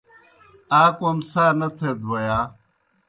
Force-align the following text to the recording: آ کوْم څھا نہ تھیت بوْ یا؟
آ 0.79 0.81
کوْم 0.97 1.17
څھا 1.29 1.45
نہ 1.59 1.67
تھیت 1.77 1.97
بوْ 2.07 2.17
یا؟ 2.27 2.39